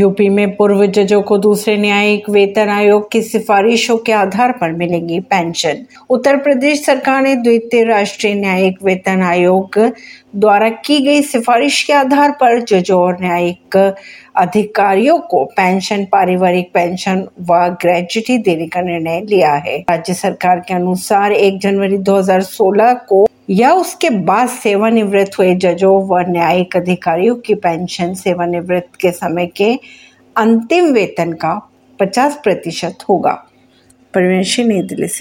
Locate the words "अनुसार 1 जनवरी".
20.74-21.98